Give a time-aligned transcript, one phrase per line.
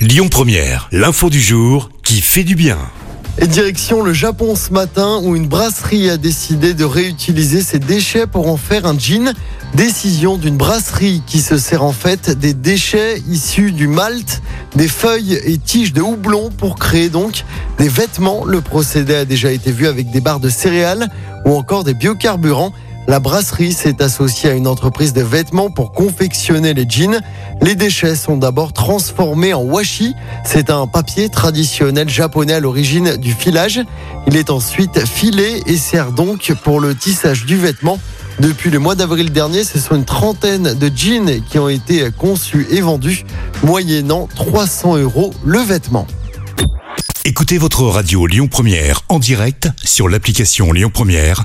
[0.00, 2.78] Lyon Première, l'info du jour qui fait du bien.
[3.36, 8.26] Et direction le Japon ce matin où une brasserie a décidé de réutiliser ses déchets
[8.26, 9.34] pour en faire un jean.
[9.74, 14.40] Décision d'une brasserie qui se sert en fait des déchets issus du malt,
[14.74, 17.44] des feuilles et tiges de houblon pour créer donc
[17.76, 18.46] des vêtements.
[18.46, 21.10] Le procédé a déjà été vu avec des barres de céréales
[21.44, 22.72] ou encore des biocarburants.
[23.10, 27.20] La brasserie s'est associée à une entreprise de vêtements pour confectionner les jeans.
[27.60, 30.14] Les déchets sont d'abord transformés en washi.
[30.44, 33.80] C'est un papier traditionnel japonais à l'origine du filage.
[34.28, 37.98] Il est ensuite filé et sert donc pour le tissage du vêtement.
[38.38, 42.68] Depuis le mois d'avril dernier, ce sont une trentaine de jeans qui ont été conçus
[42.70, 43.24] et vendus,
[43.64, 46.06] moyennant 300 euros le vêtement.
[47.24, 51.44] Écoutez votre radio Lyon Première en direct sur l'application Lyon Première,